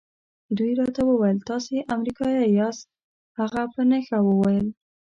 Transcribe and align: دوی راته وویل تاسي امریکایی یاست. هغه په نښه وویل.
دوی 0.57 0.71
راته 0.79 1.01
وویل 1.05 1.37
تاسي 1.49 1.75
امریکایی 1.95 2.55
یاست. 2.59 2.85
هغه 3.39 3.61
په 3.73 3.81
نښه 3.89 4.17
وویل. 4.23 4.67